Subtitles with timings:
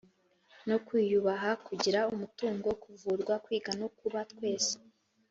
[0.67, 4.73] no kwiyubaha, kugira umutungo, kuvurwa, kwiga no kuba twese